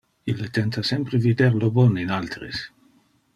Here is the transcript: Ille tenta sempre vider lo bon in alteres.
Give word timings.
Ille 0.31 0.47
tenta 0.57 0.83
sempre 0.91 1.19
vider 1.25 1.59
lo 1.65 1.69
bon 1.77 2.01
in 2.05 2.15
alteres. 2.17 2.63